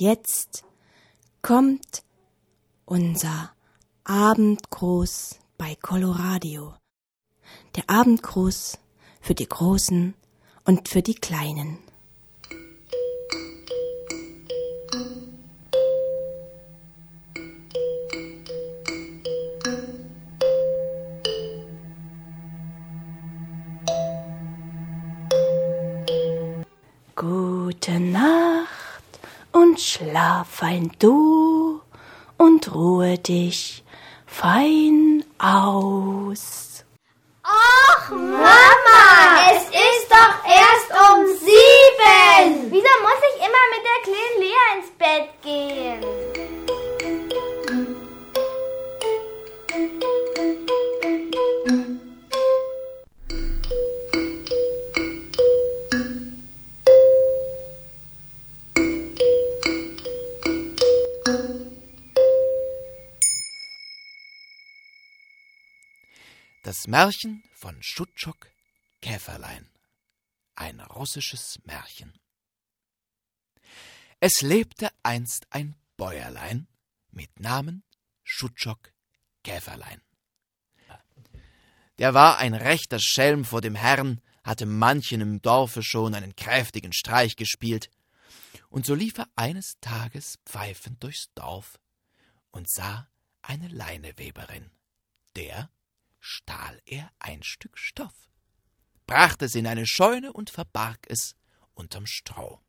jetzt 0.00 0.64
kommt 1.42 2.02
unser 2.86 3.52
Abendgruß 4.04 5.38
bei 5.58 5.76
Coloradio. 5.76 6.74
Der 7.76 7.84
Abendgruß 7.88 8.78
für 9.20 9.34
die 9.34 9.48
Großen 9.48 10.14
und 10.64 10.88
für 10.88 11.02
die 11.02 11.14
Kleinen. 11.14 11.78
Schlaf 30.40 30.62
du 30.98 31.80
und 32.38 32.74
ruhe 32.74 33.18
dich. 33.18 33.84
Fein 34.26 34.89
Das 66.62 66.86
Märchen 66.86 67.42
von 67.54 67.82
Schutschok 67.82 68.50
Käferlein. 69.00 69.70
Ein 70.56 70.78
russisches 70.80 71.58
Märchen. 71.64 72.12
Es 74.20 74.42
lebte 74.42 74.90
einst 75.02 75.46
ein 75.48 75.74
Bäuerlein 75.96 76.68
mit 77.12 77.40
Namen 77.40 77.82
Schutschok 78.24 78.92
Käferlein. 79.42 80.02
Der 81.98 82.12
war 82.12 82.36
ein 82.36 82.52
rechter 82.52 82.98
Schelm 83.00 83.46
vor 83.46 83.62
dem 83.62 83.74
Herrn, 83.74 84.20
hatte 84.44 84.66
manchen 84.66 85.22
im 85.22 85.40
Dorfe 85.40 85.82
schon 85.82 86.14
einen 86.14 86.36
kräftigen 86.36 86.92
Streich 86.92 87.36
gespielt, 87.36 87.88
und 88.68 88.84
so 88.84 88.94
lief 88.94 89.16
er 89.16 89.30
eines 89.34 89.80
Tages 89.80 90.38
pfeifend 90.44 91.02
durchs 91.02 91.32
Dorf 91.34 91.80
und 92.50 92.70
sah 92.70 93.08
eine 93.40 93.68
Leineweberin, 93.68 94.70
der 95.36 95.70
stahl 96.20 96.80
er 96.84 97.10
ein 97.18 97.42
Stück 97.42 97.76
Stoff, 97.78 98.14
brachte 99.06 99.46
es 99.46 99.54
in 99.54 99.66
eine 99.66 99.86
Scheune 99.86 100.32
und 100.32 100.50
verbarg 100.50 101.06
es 101.08 101.34
unterm 101.74 102.06
Stroh. 102.06 102.60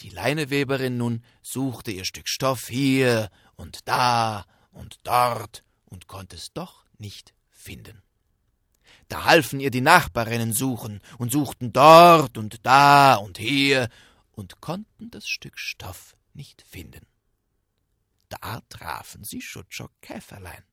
Die 0.00 0.10
Leineweberin 0.10 0.96
nun 0.96 1.24
suchte 1.42 1.92
ihr 1.92 2.04
Stück 2.04 2.28
Stoff 2.28 2.68
hier 2.68 3.30
und 3.54 3.88
da 3.88 4.44
und 4.72 4.98
dort 5.04 5.62
und 5.84 6.08
konnte 6.08 6.36
es 6.36 6.52
doch 6.52 6.84
nicht 6.98 7.34
finden. 7.50 8.02
Da 9.08 9.24
halfen 9.24 9.60
ihr 9.60 9.70
die 9.70 9.80
Nachbarinnen 9.80 10.52
suchen 10.52 11.00
und 11.18 11.30
suchten 11.30 11.72
dort 11.72 12.38
und 12.38 12.66
da 12.66 13.14
und 13.14 13.38
hier 13.38 13.88
und 14.32 14.60
konnten 14.60 15.10
das 15.10 15.28
Stück 15.28 15.58
Stoff 15.58 16.16
nicht 16.32 16.62
finden. 16.62 17.06
Da 18.28 18.62
trafen 18.70 19.24
sie 19.24 19.42
Schutschok 19.42 19.92
Käferlein 20.00 20.64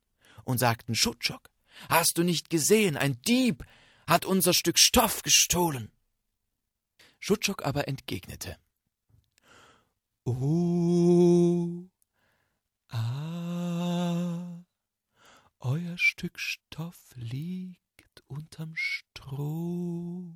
und 0.50 0.58
sagten 0.58 0.94
Schutschok, 0.94 1.50
hast 1.88 2.18
du 2.18 2.22
nicht 2.22 2.50
gesehen, 2.50 2.96
ein 2.96 3.20
Dieb 3.22 3.64
hat 4.06 4.24
unser 4.24 4.54
Stück 4.54 4.78
Stoff 4.78 5.22
gestohlen. 5.22 5.90
Schutschok 7.18 7.64
aber 7.64 7.86
entgegnete, 7.88 8.58
Oh, 10.24 11.88
ah, 12.88 14.62
euer 15.60 15.96
Stück 15.96 16.38
Stoff 16.38 17.14
liegt 17.16 18.22
unterm 18.26 18.72
Stroh 18.76 20.34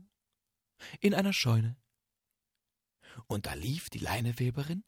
in 1.01 1.15
einer 1.15 1.33
Scheune. 1.33 1.77
Und 3.27 3.47
da 3.47 3.55
lief 3.55 3.91
die 3.91 3.99
Leineweberin, 3.99 4.85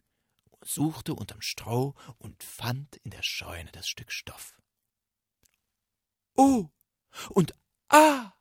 suchte 0.63 1.15
unterm 1.15 1.43
Stroh 1.43 1.95
und 2.19 2.43
fand 2.43 2.97
in 2.97 3.11
der 3.11 3.23
Scheune 3.23 3.71
das 3.73 3.89
Stück 3.89 4.13
Stoff. 4.13 4.57
Oh, 6.37 6.69
und 7.31 7.55
ah, 7.89 8.33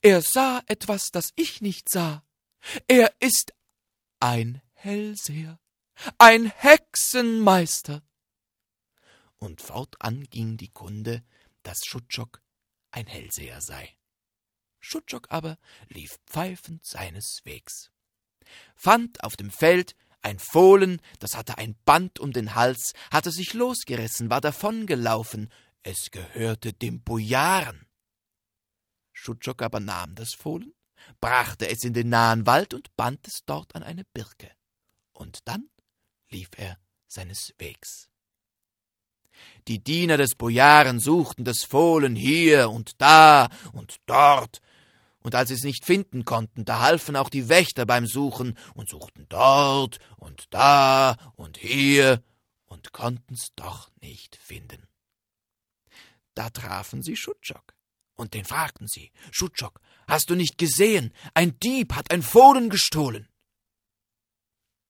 er 0.00 0.22
sah 0.22 0.62
etwas, 0.66 1.10
das 1.10 1.32
ich 1.36 1.60
nicht 1.60 1.88
sah. 1.88 2.24
Er 2.86 3.12
ist 3.20 3.52
ein 4.20 4.62
Hellseher, 4.74 5.58
ein 6.18 6.46
Hexenmeister. 6.46 8.02
Und 9.38 9.60
fortan 9.60 10.24
ging 10.30 10.56
die 10.56 10.70
Kunde, 10.70 11.24
dass 11.64 11.80
Schutschok 11.84 12.40
ein 12.92 13.06
Hellseher 13.06 13.60
sei. 13.60 13.96
Schutschok 14.78 15.30
aber 15.30 15.58
lief 15.88 16.18
pfeifend 16.26 16.84
seines 16.84 17.40
Wegs, 17.44 17.90
fand 18.74 19.22
auf 19.24 19.36
dem 19.36 19.50
Feld 19.50 19.94
ein 20.22 20.38
Fohlen, 20.38 21.00
das 21.18 21.36
hatte 21.36 21.58
ein 21.58 21.76
Band 21.84 22.20
um 22.20 22.32
den 22.32 22.54
Hals, 22.54 22.92
hatte 23.10 23.30
sich 23.30 23.54
losgerissen, 23.54 24.30
war 24.30 24.40
davongelaufen, 24.40 25.50
es 25.82 26.10
gehörte 26.10 26.72
dem 26.72 27.02
Bojaren. 27.02 27.86
Schutschok 29.12 29.62
aber 29.62 29.80
nahm 29.80 30.14
das 30.14 30.34
Fohlen, 30.34 30.74
brachte 31.20 31.68
es 31.68 31.84
in 31.84 31.92
den 31.92 32.08
nahen 32.08 32.46
Wald 32.46 32.74
und 32.74 32.94
band 32.96 33.26
es 33.26 33.44
dort 33.44 33.74
an 33.74 33.82
eine 33.82 34.04
Birke. 34.04 34.50
Und 35.12 35.40
dann 35.46 35.68
lief 36.28 36.50
er 36.56 36.78
seines 37.06 37.54
Wegs. 37.58 38.08
Die 39.68 39.82
Diener 39.82 40.16
des 40.16 40.34
Bojaren 40.34 41.00
suchten 41.00 41.44
das 41.44 41.62
Fohlen 41.62 42.16
hier 42.16 42.70
und 42.70 43.00
da 43.00 43.48
und 43.72 43.96
dort, 44.06 44.60
und 45.20 45.34
als 45.34 45.48
sie 45.48 45.54
es 45.54 45.62
nicht 45.62 45.84
finden 45.84 46.24
konnten, 46.24 46.64
da 46.64 46.80
halfen 46.80 47.14
auch 47.14 47.28
die 47.28 47.48
Wächter 47.48 47.86
beim 47.86 48.06
Suchen 48.06 48.58
und 48.74 48.88
suchten 48.88 49.26
dort 49.28 49.98
und 50.16 50.46
da 50.50 51.16
und 51.36 51.58
hier 51.58 52.22
und 52.64 52.92
konnten's 52.92 53.52
doch 53.54 53.90
nicht 54.00 54.36
finden. 54.36 54.91
Da 56.34 56.50
trafen 56.50 57.02
sie 57.02 57.16
Schutschok. 57.16 57.74
Und 58.14 58.34
den 58.34 58.44
fragten 58.44 58.86
sie, 58.88 59.10
Schutschok, 59.30 59.80
hast 60.06 60.30
du 60.30 60.34
nicht 60.34 60.58
gesehen, 60.58 61.14
ein 61.34 61.58
Dieb 61.60 61.94
hat 61.94 62.10
ein 62.10 62.22
Fohlen 62.22 62.68
gestohlen? 62.70 63.28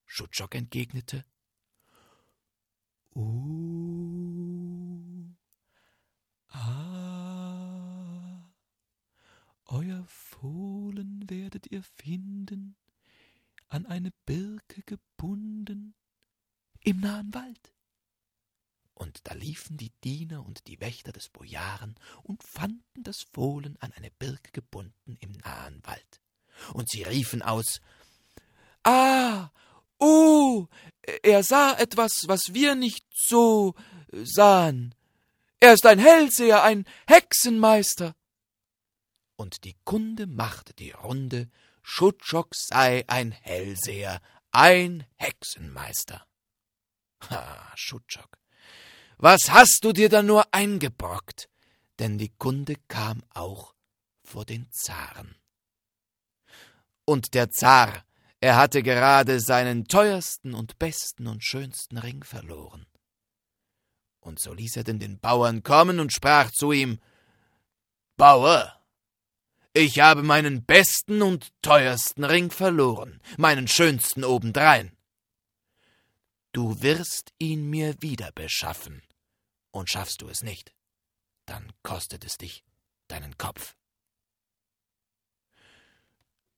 Schutschok 0.06 0.54
entgegnete, 0.54 1.24
Oh, 3.14 3.20
ah, 6.48 6.82
euer 9.66 10.04
Fohlen 10.06 11.28
werdet 11.28 11.70
ihr 11.70 11.82
finden, 11.82 12.76
an 13.68 13.84
eine 13.84 14.12
Birke 14.24 14.82
gebunden, 14.82 15.94
im 16.84 17.00
nahen 17.00 17.34
Wald 17.34 17.72
und 18.94 19.20
da 19.24 19.34
liefen 19.34 19.76
die 19.76 19.92
Diener 20.04 20.44
und 20.44 20.66
die 20.66 20.80
Wächter 20.80 21.12
des 21.12 21.28
Bojaren 21.28 21.96
und 22.22 22.42
fanden 22.42 23.02
das 23.02 23.22
Fohlen 23.32 23.76
an 23.80 23.92
eine 23.92 24.10
Birke 24.10 24.52
gebunden 24.52 25.16
im 25.20 25.32
nahen 25.32 25.80
Wald. 25.84 26.20
Und 26.74 26.90
sie 26.90 27.02
riefen 27.02 27.42
aus 27.42 27.80
Ah. 28.84 29.50
Oh. 29.98 30.66
Er 31.22 31.42
sah 31.42 31.74
etwas, 31.78 32.24
was 32.26 32.54
wir 32.54 32.74
nicht 32.74 33.06
so 33.14 33.74
sahen. 34.12 34.94
Er 35.60 35.74
ist 35.74 35.86
ein 35.86 35.98
Hellseher, 35.98 36.62
ein 36.62 36.86
Hexenmeister. 37.06 38.16
Und 39.36 39.64
die 39.64 39.76
Kunde 39.84 40.26
machte 40.26 40.74
die 40.74 40.90
Runde, 40.90 41.48
Schutschok 41.82 42.54
sei 42.54 43.04
ein 43.08 43.32
Hellseher, 43.32 44.20
ein 44.50 45.06
Hexenmeister. 45.16 46.26
Ha, 47.30 47.72
Schutschok, 47.76 48.38
was 49.22 49.52
hast 49.52 49.84
du 49.84 49.92
dir 49.92 50.08
da 50.08 50.20
nur 50.20 50.52
eingebrockt? 50.52 51.48
Denn 52.00 52.18
die 52.18 52.30
Kunde 52.38 52.74
kam 52.88 53.22
auch 53.30 53.72
vor 54.24 54.44
den 54.44 54.66
Zaren. 54.72 55.36
Und 57.04 57.34
der 57.34 57.48
Zar, 57.50 58.04
er 58.40 58.56
hatte 58.56 58.82
gerade 58.82 59.38
seinen 59.38 59.86
teuersten 59.86 60.54
und 60.54 60.80
besten 60.80 61.28
und 61.28 61.44
schönsten 61.44 61.98
Ring 61.98 62.24
verloren. 62.24 62.84
Und 64.18 64.40
so 64.40 64.52
ließ 64.52 64.78
er 64.78 64.82
denn 64.82 64.98
den 64.98 65.20
Bauern 65.20 65.62
kommen 65.62 66.00
und 66.00 66.12
sprach 66.12 66.50
zu 66.50 66.72
ihm 66.72 66.98
Bauer, 68.16 68.76
ich 69.72 70.00
habe 70.00 70.24
meinen 70.24 70.64
besten 70.64 71.22
und 71.22 71.52
teuersten 71.62 72.24
Ring 72.24 72.50
verloren, 72.50 73.20
meinen 73.36 73.68
schönsten 73.68 74.24
obendrein. 74.24 74.96
Du 76.50 76.82
wirst 76.82 77.32
ihn 77.38 77.70
mir 77.70 77.94
wieder 78.02 78.32
beschaffen. 78.32 79.00
Und 79.72 79.90
schaffst 79.90 80.22
du 80.22 80.28
es 80.28 80.42
nicht, 80.42 80.72
dann 81.46 81.72
kostet 81.82 82.24
es 82.24 82.38
dich 82.38 82.62
deinen 83.08 83.36
Kopf. 83.36 83.74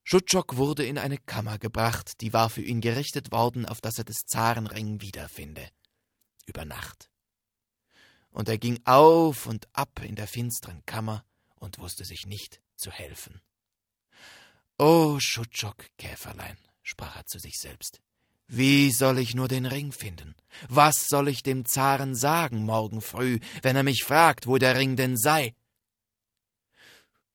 Schutschok 0.03 0.57
wurde 0.57 0.85
in 0.85 0.99
eine 0.99 1.17
Kammer 1.17 1.59
gebracht, 1.59 2.21
die 2.21 2.35
war 2.35 2.51
für 2.51 2.61
ihn 2.61 2.83
gerichtet 2.83 3.33
worden, 3.33 3.65
auf 3.65 3.81
dass 3.81 3.97
er 3.97 4.05
des 4.05 4.27
Zaren 4.27 4.67
Ring 4.67 5.01
wiederfinde. 5.01 5.67
Über 6.45 6.67
Nacht. 6.67 7.09
Und 8.29 8.51
er 8.51 8.59
ging 8.59 8.81
auf 8.85 9.47
und 9.47 9.67
ab 9.73 10.03
in 10.03 10.15
der 10.15 10.27
finsteren 10.27 10.85
Kammer 10.85 11.25
und 11.55 11.79
wusste 11.79 12.05
sich 12.05 12.27
nicht 12.27 12.61
zu 12.77 12.91
helfen. 12.91 13.41
O 14.77 15.19
Schutschok, 15.21 15.87
Käferlein, 15.97 16.59
sprach 16.83 17.17
er 17.17 17.27
zu 17.27 17.39
sich 17.39 17.59
selbst, 17.59 18.03
wie 18.47 18.93
soll 18.93 19.19
ich 19.19 19.35
nur 19.35 19.49
den 19.49 19.67
Ring 19.67 19.93
finden? 19.93 20.35
Was 20.69 21.09
soll 21.09 21.29
ich 21.29 21.43
dem 21.43 21.65
Zaren 21.65 22.15
sagen 22.15 22.65
morgen 22.65 23.01
früh, 23.01 23.41
wenn 23.63 23.77
er 23.77 23.83
mich 23.83 24.05
fragt, 24.05 24.47
wo 24.47 24.59
der 24.59 24.77
Ring 24.77 24.97
denn 24.97 25.17
sei? 25.17 25.55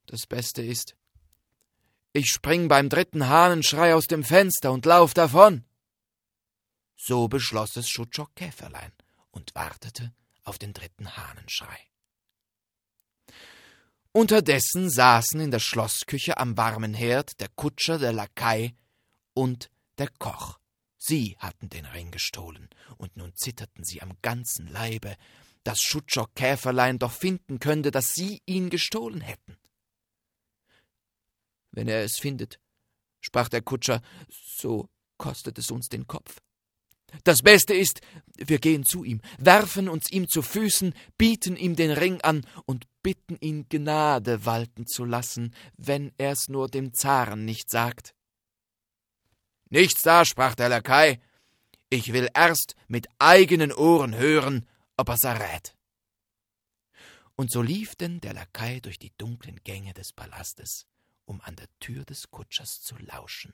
Das 0.06 0.26
Beste 0.28 0.62
ist, 0.62 0.96
ich 2.14 2.30
spring 2.32 2.68
beim 2.68 2.90
dritten 2.90 3.28
Hahnenschrei 3.28 3.94
aus 3.94 4.08
dem 4.08 4.24
Fenster 4.24 4.72
und 4.72 4.86
lauf 4.86 5.14
davon. 5.14 5.66
So 6.96 7.28
beschloss 7.28 7.76
es 7.76 7.90
Schutschok 7.90 8.36
Käferlein 8.36 8.92
und 9.32 9.54
wartete 9.56 10.14
auf 10.44 10.58
den 10.58 10.74
dritten 10.74 11.16
Hahnenschrei. 11.16 11.78
Unterdessen 14.12 14.90
saßen 14.90 15.40
in 15.40 15.52
der 15.52 15.60
Schlossküche 15.60 16.38
am 16.38 16.58
warmen 16.58 16.94
Herd 16.94 17.40
der 17.40 17.50
Kutscher, 17.50 18.00
der 18.00 18.12
Lakai 18.12 18.76
und 19.34 19.70
der 20.00 20.10
Koch. 20.18 20.59
Sie 21.00 21.36
hatten 21.40 21.70
den 21.70 21.86
Ring 21.86 22.12
gestohlen, 22.12 22.70
und 22.98 23.18
nun 23.18 23.34
zitterten 23.36 23.84
sie 23.84 24.04
am 24.04 24.12
ganzen 24.22 24.68
Leibe, 24.68 25.16
dass 25.64 25.82
Schutschok 25.82 26.36
Käferlein 26.36 27.00
doch 27.00 27.14
finden 27.14 27.60
könnte, 27.60 27.90
dass 27.90 28.12
sie 28.14 28.42
ihn 28.46 28.70
gestohlen 28.70 29.22
hätten 29.22 29.58
wenn 31.72 31.88
er 31.88 32.04
es 32.04 32.18
findet, 32.18 32.60
sprach 33.22 33.50
der 33.50 33.62
Kutscher, 33.62 34.02
so 34.30 34.90
kostet 35.18 35.58
es 35.58 35.72
uns 35.72 35.90
den 35.90 36.08
Kopf. 36.08 36.42
Das 37.24 37.42
Beste 37.42 37.74
ist, 37.74 38.02
wir 38.38 38.60
gehen 38.60 38.86
zu 38.86 39.04
ihm, 39.04 39.22
werfen 39.40 39.90
uns 39.90 40.12
ihm 40.12 40.28
zu 40.28 40.44
Füßen, 40.44 40.94
bieten 41.18 41.56
ihm 41.56 41.76
den 41.76 41.90
Ring 41.90 42.22
an 42.22 42.46
und 42.66 42.86
bitten 43.02 43.36
ihn 43.40 43.68
Gnade 43.68 44.46
walten 44.46 44.86
zu 44.86 45.06
lassen, 45.06 45.56
wenn 45.76 46.12
er's 46.18 46.50
nur 46.50 46.68
dem 46.68 46.94
Zaren 46.94 47.46
nicht 47.46 47.72
sagt. 47.72 48.14
Nichts 49.70 50.02
da, 50.02 50.26
sprach 50.26 50.56
der 50.56 50.70
Lakai, 50.70 51.20
ich 51.90 52.14
will 52.14 52.30
erst 52.34 52.76
mit 52.88 53.08
eigenen 53.20 53.72
Ohren 53.72 54.16
hören, 54.16 54.68
ob 54.98 55.10
er's 55.10 55.24
errät. 55.24 55.76
Und 57.36 57.52
so 57.52 57.62
lief 57.62 57.96
denn 57.96 58.20
der 58.20 58.34
Lakai 58.34 58.80
durch 58.80 59.00
die 59.00 59.14
dunklen 59.18 59.60
Gänge 59.64 59.94
des 59.94 60.12
Palastes, 60.14 60.86
um 61.26 61.42
an 61.42 61.56
der 61.56 61.68
Tür 61.80 62.04
des 62.06 62.30
Kutschers 62.32 62.82
zu 62.82 62.98
lauschen, 62.98 63.54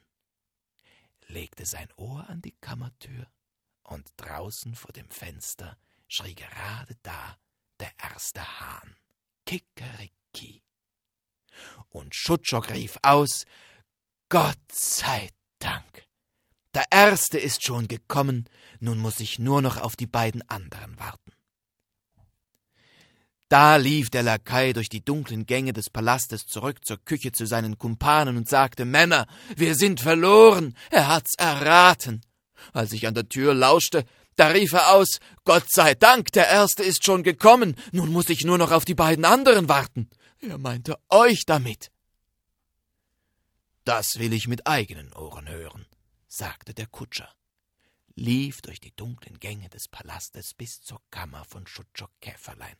legte 1.27 1.65
sein 1.65 1.89
Ohr 1.95 2.27
an 2.29 2.41
die 2.41 2.56
Kammertür, 2.62 3.27
und 3.83 4.12
draußen 4.17 4.75
vor 4.75 4.91
dem 4.94 5.09
Fenster 5.09 5.77
schrie 6.07 6.35
gerade 6.35 6.95
da 7.03 7.38
der 7.79 7.91
erste 8.01 8.41
Hahn, 8.59 8.95
Kikeriki. 9.45 10.63
Und 11.89 12.15
Schutschok 12.15 12.71
rief 12.71 12.97
aus, 13.03 13.45
Gott 14.29 14.71
sei 14.71 15.29
Dank! 15.59 16.04
Der 16.75 16.86
erste 16.92 17.39
ist 17.39 17.63
schon 17.63 17.88
gekommen, 17.88 18.50
nun 18.80 19.00
muss 19.00 19.22
ich 19.22 19.39
nur 19.39 19.62
noch 19.62 19.77
auf 19.77 19.95
die 19.95 20.07
beiden 20.07 20.48
anderen 20.50 21.00
warten. 21.00 21.31
Da 23.48 23.77
lief 23.77 24.10
der 24.10 24.24
Lakai 24.24 24.74
durch 24.74 24.89
die 24.89 25.06
dunklen 25.06 25.45
Gänge 25.45 25.72
des 25.72 25.89
Palastes 25.89 26.45
zurück 26.45 26.83
zur 26.86 26.98
Küche 26.98 27.31
zu 27.31 27.45
seinen 27.45 27.77
Kumpanen 27.77 28.36
und 28.36 28.50
sagte 28.50 28.83
Männer, 28.83 29.25
wir 29.56 29.75
sind 29.75 30.01
verloren, 30.01 30.75
er 30.89 31.07
hat's 31.07 31.36
erraten. 31.38 32.22
Als 32.74 32.92
ich 32.92 33.07
an 33.07 33.13
der 33.13 33.30
Tür 33.30 33.54
lauschte, 33.54 34.04
da 34.36 34.48
rief 34.48 34.74
er 34.74 34.92
aus 34.92 35.19
Gott 35.45 35.72
sei 35.72 35.95
Dank, 35.95 36.33
der 36.33 36.50
Erste 36.50 36.83
ist 36.83 37.06
schon 37.06 37.24
gekommen, 37.24 37.75
nun 37.94 38.12
muss 38.12 38.30
ich 38.30 38.44
nur 38.44 38.57
noch 38.57 38.72
auf 38.72 38.83
die 38.83 38.95
beiden 38.95 39.24
anderen 39.24 39.69
warten. 39.69 40.10
Er 40.42 40.57
meinte 40.57 40.98
euch 41.07 41.45
damit. 41.45 41.89
Das 43.86 44.19
will 44.19 44.33
ich 44.33 44.50
mit 44.50 44.68
eigenen 44.68 45.13
Ohren 45.13 45.48
hören, 45.48 45.86
sagte 46.35 46.73
der 46.73 46.87
Kutscher, 46.87 47.33
lief 48.15 48.61
durch 48.61 48.79
die 48.79 48.95
dunklen 48.95 49.39
Gänge 49.39 49.69
des 49.69 49.87
Palastes 49.87 50.53
bis 50.53 50.81
zur 50.81 51.01
Kammer 51.09 51.45
von 51.45 51.65
Schutschok 51.65 52.11
Käferlein. 52.19 52.77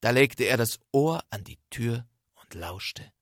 Da 0.00 0.10
legte 0.10 0.44
er 0.44 0.56
das 0.56 0.80
Ohr 0.92 1.22
an 1.30 1.44
die 1.44 1.58
Tür 1.68 2.08
und 2.34 2.54
lauschte, 2.54 3.12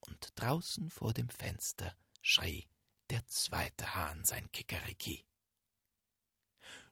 und 0.00 0.32
draußen 0.36 0.90
vor 0.90 1.12
dem 1.12 1.28
Fenster 1.28 1.96
schrie 2.22 2.68
der 3.10 3.26
zweite 3.26 3.94
Hahn 3.94 4.24
sein 4.24 4.50
Kikeriki. 4.52 5.24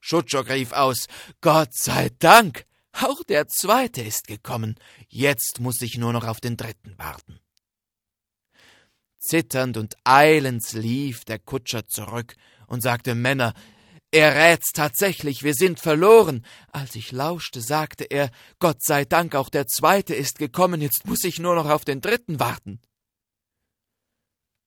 Schutschok 0.00 0.48
rief 0.48 0.72
aus, 0.72 1.06
Gott 1.40 1.74
sei 1.74 2.10
Dank, 2.18 2.66
auch 2.92 3.22
der 3.24 3.46
zweite 3.48 4.02
ist 4.02 4.26
gekommen, 4.26 4.76
jetzt 5.08 5.60
muss 5.60 5.80
ich 5.82 5.96
nur 5.98 6.12
noch 6.12 6.24
auf 6.24 6.40
den 6.40 6.56
dritten 6.56 6.96
warten. 6.98 7.40
Zitternd 9.26 9.76
und 9.76 9.96
eilends 10.04 10.72
lief 10.72 11.24
der 11.24 11.38
Kutscher 11.38 11.86
zurück 11.86 12.36
und 12.66 12.80
sagte 12.80 13.14
Männer, 13.14 13.54
er 14.12 14.34
rät's 14.34 14.70
tatsächlich, 14.72 15.42
wir 15.42 15.54
sind 15.54 15.80
verloren. 15.80 16.44
Als 16.72 16.94
ich 16.94 17.12
lauschte, 17.12 17.60
sagte 17.60 18.04
er, 18.04 18.30
Gott 18.58 18.82
sei 18.82 19.04
Dank, 19.04 19.34
auch 19.34 19.48
der 19.48 19.66
zweite 19.66 20.14
ist 20.14 20.38
gekommen, 20.38 20.80
jetzt 20.80 21.06
muss 21.06 21.24
ich 21.24 21.38
nur 21.38 21.54
noch 21.54 21.68
auf 21.68 21.84
den 21.84 22.00
dritten 22.00 22.38
warten. 22.38 22.80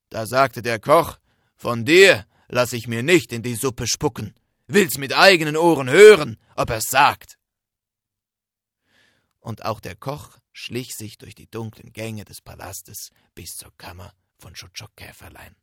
Da 0.09 0.25
sagte 0.25 0.61
der 0.61 0.79
Koch, 0.79 1.17
von 1.55 1.85
dir 1.85 2.25
lass 2.47 2.73
ich 2.73 2.87
mir 2.87 3.01
nicht 3.01 3.31
in 3.31 3.43
die 3.43 3.55
Suppe 3.55 3.87
spucken, 3.87 4.35
will's 4.67 4.97
mit 4.97 5.17
eigenen 5.17 5.55
Ohren 5.55 5.89
hören, 5.89 6.37
ob 6.55 6.69
er's 6.69 6.89
sagt. 6.89 7.37
Und 9.39 9.63
auch 9.63 9.79
der 9.79 9.95
Koch 9.95 10.37
schlich 10.51 10.95
sich 10.95 11.17
durch 11.17 11.33
die 11.33 11.49
dunklen 11.49 11.93
Gänge 11.93 12.25
des 12.25 12.41
Palastes 12.41 13.11
bis 13.33 13.55
zur 13.55 13.71
Kammer 13.77 14.13
von 14.39 14.55
Schutschok 14.55 14.95
Käferlein. 14.95 15.55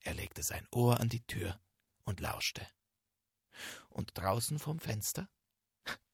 Er 0.00 0.14
legte 0.14 0.42
sein 0.42 0.66
Ohr 0.72 0.98
an 1.00 1.08
die 1.08 1.24
Tür 1.26 1.60
und 2.04 2.20
lauschte 2.20 2.66
und 3.90 4.10
draußen 4.14 4.58
vom 4.58 4.78
Fenster 4.78 5.28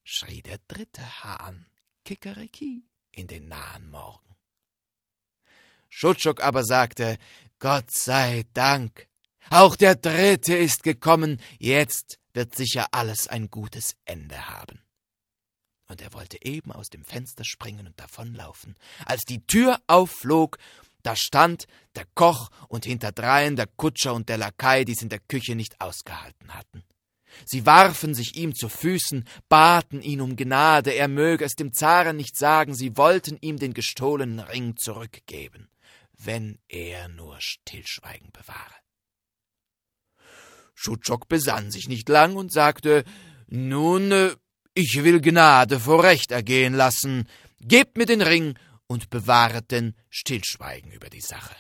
schrie 0.04 0.42
der 0.42 0.58
dritte 0.68 1.24
Hahn 1.24 1.66
Kikeriki 2.04 2.84
in 3.12 3.26
den 3.26 3.48
nahen 3.48 3.90
Morgen. 3.90 4.36
Schutschuk 5.88 6.42
aber 6.42 6.64
sagte, 6.64 7.18
Gott 7.58 7.90
sei 7.90 8.44
Dank, 8.54 9.08
auch 9.50 9.76
der 9.76 9.94
dritte 9.94 10.56
ist 10.56 10.82
gekommen, 10.82 11.40
jetzt 11.58 12.18
wird 12.32 12.56
sicher 12.56 12.88
alles 12.92 13.28
ein 13.28 13.50
gutes 13.50 13.96
Ende 14.04 14.48
haben. 14.48 14.80
Und 15.86 16.00
er 16.00 16.14
wollte 16.14 16.42
eben 16.42 16.72
aus 16.72 16.88
dem 16.88 17.04
Fenster 17.04 17.44
springen 17.44 17.86
und 17.86 18.00
davonlaufen, 18.00 18.76
als 19.04 19.24
die 19.24 19.46
Tür 19.46 19.82
aufflog, 19.86 20.56
da 21.02 21.16
stand 21.16 21.66
der 21.96 22.06
Koch 22.14 22.50
und 22.68 22.84
hinterdrein 22.84 23.56
der 23.56 23.66
Kutscher 23.66 24.14
und 24.14 24.28
der 24.28 24.38
Lakai, 24.38 24.84
die's 24.84 25.02
in 25.02 25.08
der 25.08 25.20
Küche 25.20 25.54
nicht 25.54 25.80
ausgehalten 25.80 26.54
hatten. 26.54 26.84
Sie 27.44 27.64
warfen 27.66 28.14
sich 28.14 28.36
ihm 28.36 28.54
zu 28.54 28.68
Füßen, 28.68 29.24
baten 29.48 30.02
ihn 30.02 30.20
um 30.20 30.36
Gnade, 30.36 30.90
er 30.90 31.08
möge 31.08 31.44
es 31.44 31.54
dem 31.54 31.72
Zaren 31.72 32.16
nicht 32.16 32.36
sagen, 32.36 32.74
sie 32.74 32.96
wollten 32.96 33.38
ihm 33.40 33.58
den 33.58 33.74
gestohlenen 33.74 34.40
Ring 34.40 34.76
zurückgeben, 34.76 35.68
wenn 36.18 36.58
er 36.68 37.08
nur 37.08 37.36
Stillschweigen 37.40 38.30
bewahre. 38.32 38.74
Schutschok 40.74 41.28
besann 41.28 41.70
sich 41.70 41.88
nicht 41.88 42.08
lang 42.08 42.36
und 42.36 42.52
sagte, 42.52 43.04
nun, 43.46 44.10
äh, 44.12 44.34
ich 44.74 45.02
will 45.04 45.20
Gnade 45.20 45.80
vor 45.80 46.02
Recht 46.02 46.32
ergehen 46.32 46.74
lassen, 46.74 47.28
gebt 47.60 47.96
mir 47.96 48.06
den 48.06 48.22
Ring 48.22 48.58
und 48.92 49.08
bewahret 49.08 49.70
denn 49.70 49.96
Stillschweigen 50.10 50.92
über 50.92 51.08
die 51.08 51.22
Sache. 51.22 51.56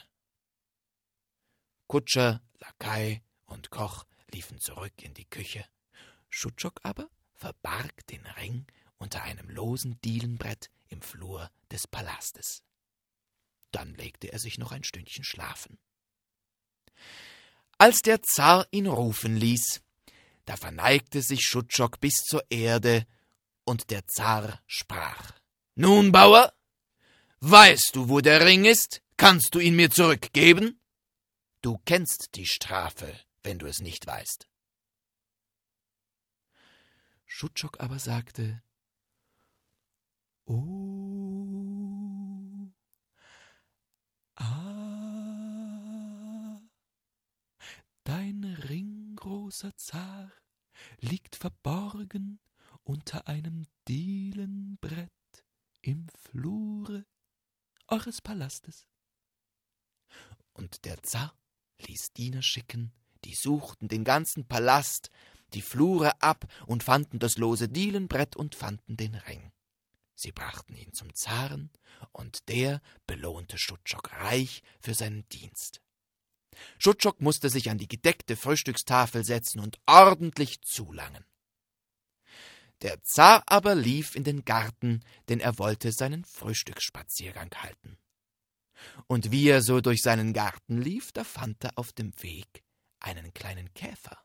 Kutscher, 1.86 2.42
Lakai 2.58 3.22
und 3.46 3.70
Koch 3.70 4.04
liefen 4.30 4.60
zurück 4.60 4.92
in 5.02 5.14
die 5.14 5.24
Küche. 5.24 5.64
Schutschok 6.28 6.80
aber 6.82 7.08
verbarg 7.32 8.06
den 8.08 8.26
Ring 8.26 8.66
unter 8.98 9.22
einem 9.22 9.48
losen 9.48 9.98
Dielenbrett 10.02 10.70
im 10.88 11.00
Flur 11.00 11.50
des 11.70 11.86
Palastes. 11.86 12.62
Dann 13.70 13.94
legte 13.94 14.30
er 14.30 14.38
sich 14.38 14.58
noch 14.58 14.70
ein 14.70 14.84
Stündchen 14.84 15.24
schlafen. 15.24 15.78
Als 17.78 18.02
der 18.02 18.20
Zar 18.20 18.66
ihn 18.72 18.86
rufen 18.86 19.36
ließ, 19.36 19.80
da 20.44 20.58
verneigte 20.58 21.22
sich 21.22 21.40
Schutschok 21.46 21.98
bis 21.98 22.16
zur 22.16 22.44
Erde, 22.50 23.06
und 23.64 23.90
der 23.90 24.06
Zar 24.06 24.60
sprach 24.66 25.32
Nun, 25.76 26.12
Bauer, 26.12 26.52
weißt 27.42 27.96
du, 27.96 28.08
wo 28.08 28.20
der 28.20 28.44
Ring 28.46 28.64
ist? 28.64 29.02
Kannst 29.16 29.54
du 29.54 29.58
ihn 29.58 29.76
mir 29.76 29.90
zurückgeben? 29.90 30.80
Du 31.60 31.78
kennst 31.84 32.30
die 32.34 32.46
Strafe, 32.46 33.14
wenn 33.42 33.58
du 33.58 33.66
es 33.66 33.80
nicht 33.80 34.06
weißt. 34.06 34.48
Schutschok 37.26 37.80
aber 37.80 37.98
sagte, 37.98 38.62
Oh, 40.44 40.58
ah, 44.34 44.62
dein 48.04 48.44
ringgroßer 48.68 49.76
Zar 49.76 50.32
liegt 50.98 51.36
verborgen 51.36 52.40
unter 52.82 53.28
einem 53.28 53.66
Dielenbrett 53.86 55.10
im 55.80 56.08
Flure 56.08 57.06
eures 57.92 58.22
Palastes. 58.22 58.88
Und 60.54 60.84
der 60.86 61.02
Zar 61.02 61.34
ließ 61.86 62.12
Diener 62.14 62.42
schicken, 62.42 62.92
die 63.24 63.34
suchten 63.34 63.88
den 63.88 64.02
ganzen 64.02 64.46
Palast, 64.46 65.10
die 65.52 65.62
Flure 65.62 66.20
ab 66.22 66.46
und 66.66 66.82
fanden 66.82 67.18
das 67.18 67.36
lose 67.36 67.68
Dielenbrett 67.68 68.34
und 68.34 68.54
fanden 68.54 68.96
den 68.96 69.14
Ring. 69.14 69.52
Sie 70.14 70.32
brachten 70.32 70.74
ihn 70.74 70.92
zum 70.92 71.14
Zaren, 71.14 71.70
und 72.12 72.48
der 72.48 72.80
belohnte 73.06 73.58
Schutschok 73.58 74.12
reich 74.12 74.62
für 74.80 74.94
seinen 74.94 75.28
Dienst. 75.28 75.80
Schutschok 76.78 77.20
musste 77.20 77.48
sich 77.48 77.70
an 77.70 77.78
die 77.78 77.88
gedeckte 77.88 78.36
Frühstückstafel 78.36 79.24
setzen 79.24 79.60
und 79.60 79.78
ordentlich 79.86 80.62
zulangen. 80.62 81.24
Der 82.82 83.00
Zar 83.04 83.44
aber 83.46 83.76
lief 83.76 84.16
in 84.16 84.24
den 84.24 84.44
Garten, 84.44 85.04
denn 85.28 85.38
er 85.38 85.58
wollte 85.58 85.92
seinen 85.92 86.24
Frühstücksspaziergang 86.24 87.50
halten. 87.54 87.96
Und 89.06 89.30
wie 89.30 89.48
er 89.48 89.62
so 89.62 89.80
durch 89.80 90.02
seinen 90.02 90.32
Garten 90.32 90.80
lief, 90.80 91.12
da 91.12 91.22
fand 91.22 91.62
er 91.62 91.78
auf 91.78 91.92
dem 91.92 92.12
Weg 92.22 92.64
einen 92.98 93.32
kleinen 93.32 93.72
Käfer. 93.74 94.18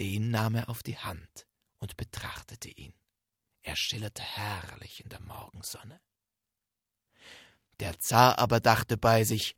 Den 0.00 0.30
nahm 0.30 0.56
er 0.56 0.68
auf 0.68 0.82
die 0.82 0.98
Hand 0.98 1.46
und 1.78 1.96
betrachtete 1.96 2.70
ihn. 2.70 2.94
Er 3.62 3.76
schillerte 3.76 4.22
herrlich 4.22 5.04
in 5.04 5.08
der 5.08 5.20
Morgensonne. 5.20 6.00
Der 7.78 8.00
Zar 8.00 8.38
aber 8.38 8.58
dachte 8.58 8.96
bei 8.96 9.22
sich, 9.22 9.56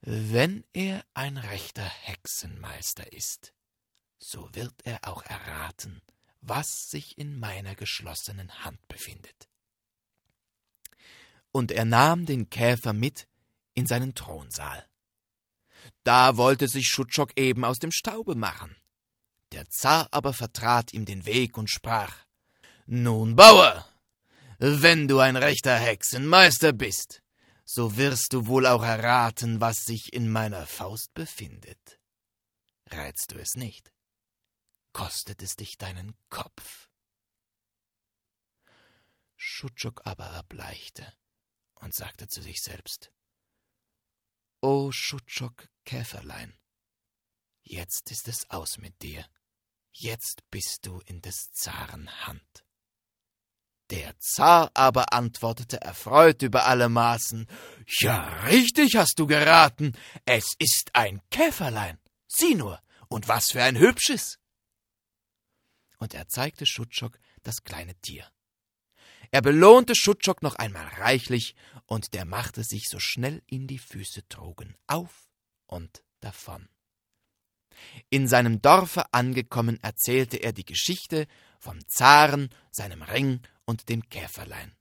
wenn 0.00 0.64
er 0.72 1.04
ein 1.12 1.36
rechter 1.36 1.84
Hexenmeister 1.84 3.12
ist, 3.12 3.52
so 4.18 4.54
wird 4.54 4.74
er 4.84 5.00
auch 5.06 5.22
erraten, 5.24 6.00
was 6.46 6.90
sich 6.90 7.18
in 7.18 7.38
meiner 7.38 7.74
geschlossenen 7.74 8.64
Hand 8.64 8.86
befindet. 8.88 9.48
Und 11.52 11.70
er 11.70 11.84
nahm 11.84 12.26
den 12.26 12.50
Käfer 12.50 12.92
mit 12.92 13.26
in 13.74 13.86
seinen 13.86 14.14
Thronsaal. 14.14 14.86
Da 16.02 16.36
wollte 16.36 16.68
sich 16.68 16.88
Schutschok 16.88 17.32
eben 17.36 17.64
aus 17.64 17.78
dem 17.78 17.92
Staube 17.92 18.34
machen. 18.34 18.76
Der 19.52 19.68
Zar 19.70 20.08
aber 20.10 20.32
vertrat 20.32 20.92
ihm 20.92 21.04
den 21.04 21.26
Weg 21.26 21.56
und 21.56 21.70
sprach 21.70 22.14
Nun, 22.86 23.36
Bauer, 23.36 23.86
wenn 24.58 25.08
du 25.08 25.20
ein 25.20 25.36
rechter 25.36 25.76
Hexenmeister 25.76 26.72
bist, 26.72 27.22
so 27.64 27.96
wirst 27.96 28.32
du 28.32 28.46
wohl 28.46 28.66
auch 28.66 28.82
erraten, 28.82 29.60
was 29.60 29.84
sich 29.84 30.12
in 30.12 30.28
meiner 30.30 30.66
Faust 30.66 31.14
befindet. 31.14 31.98
Reizt 32.90 33.32
du 33.32 33.38
es 33.38 33.54
nicht? 33.54 33.93
Kostet 34.94 35.42
es 35.42 35.56
dich 35.56 35.76
deinen 35.76 36.16
Kopf. 36.30 36.88
Schutschok 39.36 40.00
aber 40.06 40.24
erbleichte 40.24 41.12
und 41.74 41.94
sagte 41.94 42.28
zu 42.28 42.40
sich 42.40 42.62
selbst 42.62 43.12
O 44.62 44.90
Schutschok 44.92 45.68
Käferlein, 45.84 46.56
jetzt 47.62 48.10
ist 48.10 48.28
es 48.28 48.48
aus 48.48 48.78
mit 48.78 49.02
dir, 49.02 49.28
jetzt 49.92 50.48
bist 50.48 50.86
du 50.86 51.00
in 51.00 51.20
des 51.20 51.52
Zaren 51.52 52.08
Hand. 52.26 52.64
Der 53.90 54.18
Zar 54.18 54.70
aber 54.72 55.12
antwortete 55.12 55.80
erfreut 55.82 56.40
über 56.40 56.64
alle 56.64 56.88
Maßen 56.88 57.46
Ja, 57.98 58.26
richtig 58.44 58.96
hast 58.96 59.18
du 59.18 59.26
geraten, 59.26 59.92
es 60.24 60.54
ist 60.58 60.94
ein 60.94 61.20
Käferlein. 61.30 62.00
Sieh 62.26 62.54
nur, 62.54 62.80
und 63.08 63.28
was 63.28 63.50
für 63.50 63.62
ein 63.62 63.76
hübsches 63.76 64.38
und 66.04 66.12
er 66.12 66.28
zeigte 66.28 66.66
Schutschok 66.66 67.18
das 67.44 67.64
kleine 67.64 67.94
Tier. 68.02 68.30
Er 69.30 69.40
belohnte 69.40 69.96
Schutschok 69.96 70.42
noch 70.42 70.54
einmal 70.56 70.86
reichlich, 70.98 71.56
und 71.86 72.12
der 72.12 72.26
machte 72.26 72.62
sich 72.62 72.88
so 72.90 72.98
schnell 73.00 73.42
ihn 73.46 73.66
die 73.66 73.78
Füße 73.78 74.28
trugen 74.28 74.76
auf 74.86 75.30
und 75.66 76.02
davon. 76.20 76.68
In 78.10 78.28
seinem 78.28 78.60
Dorfe 78.60 79.12
angekommen, 79.14 79.78
erzählte 79.82 80.36
er 80.36 80.52
die 80.52 80.66
Geschichte 80.66 81.26
vom 81.58 81.80
Zaren, 81.88 82.50
seinem 82.70 83.02
Ring 83.02 83.40
und 83.64 83.88
dem 83.88 84.06
Käferlein. 84.10 84.76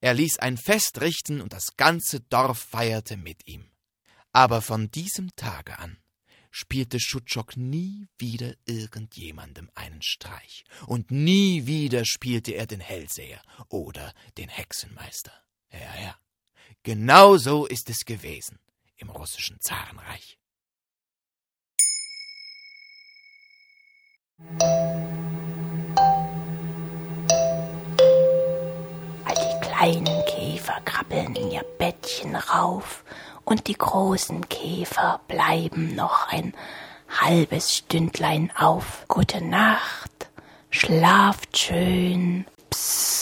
Er 0.00 0.14
ließ 0.14 0.38
ein 0.38 0.56
Fest 0.56 1.02
richten, 1.02 1.42
und 1.42 1.52
das 1.52 1.76
ganze 1.76 2.20
Dorf 2.20 2.58
feierte 2.58 3.18
mit 3.18 3.46
ihm. 3.46 3.70
Aber 4.32 4.62
von 4.62 4.90
diesem 4.90 5.28
Tage 5.36 5.78
an 5.78 5.98
spielte 6.56 6.98
Schutschok 6.98 7.58
nie 7.58 8.08
wieder 8.16 8.54
irgendjemandem 8.64 9.70
einen 9.74 10.00
Streich, 10.00 10.64
und 10.86 11.10
nie 11.10 11.66
wieder 11.66 12.06
spielte 12.06 12.52
er 12.52 12.66
den 12.66 12.80
Hellseher 12.80 13.42
oder 13.68 14.14
den 14.38 14.48
Hexenmeister. 14.48 15.34
Ja, 15.70 16.00
ja, 16.02 16.18
genau 16.82 17.36
so 17.36 17.66
ist 17.66 17.90
es 17.90 18.06
gewesen 18.06 18.58
im 18.96 19.10
russischen 19.10 19.60
Zarenreich. 19.60 20.38
Und 33.46 33.68
die 33.68 33.78
großen 33.78 34.48
Käfer 34.50 35.20
bleiben 35.28 35.94
noch 35.94 36.28
ein 36.28 36.52
halbes 37.08 37.74
Stündlein 37.74 38.52
auf. 38.58 39.04
Gute 39.08 39.42
Nacht, 39.42 40.28
schlaft 40.68 41.56
schön. 41.56 42.44
Psst. 42.68 43.15